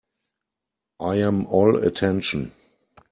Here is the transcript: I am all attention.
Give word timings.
I 0.99 1.17
am 1.17 1.45
all 1.45 1.77
attention. 1.83 2.53